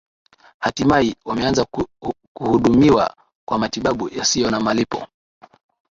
hatimaye 0.59 1.15
wameanza 1.25 1.65
kuhudumiwa 2.33 3.15
kwa 3.45 3.59
matibabu 3.59 4.09
yasiyo 4.13 4.51
na 4.51 4.59
malipo 4.59 5.07